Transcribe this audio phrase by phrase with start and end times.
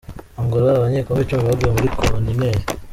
[0.41, 2.61] Angola Abanyekongo icumi baguye muri kontineri